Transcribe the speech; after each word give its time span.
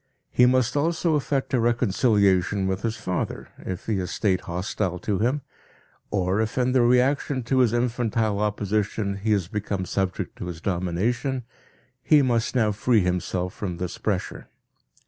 He 0.31 0.47
must 0.47 0.75
also 0.75 1.13
effect 1.13 1.53
a 1.53 1.59
reconciliation 1.59 2.65
with 2.65 2.81
his 2.81 2.97
father, 2.97 3.49
if 3.59 3.85
he 3.85 3.97
has 3.99 4.09
stayed 4.09 4.41
hostile 4.41 4.97
to 4.97 5.19
him, 5.19 5.43
or 6.09 6.41
if 6.41 6.57
in 6.57 6.71
the 6.71 6.81
reaction 6.81 7.43
to 7.43 7.59
his 7.59 7.71
infantile 7.71 8.39
opposition 8.39 9.17
he 9.17 9.31
has 9.33 9.47
become 9.47 9.85
subject 9.85 10.35
to 10.37 10.45
his 10.47 10.59
domination, 10.59 11.43
he 12.01 12.23
must 12.23 12.55
now 12.55 12.71
free 12.71 13.01
himself 13.01 13.53
from 13.53 13.77
this 13.77 13.99
pressure. 13.99 14.49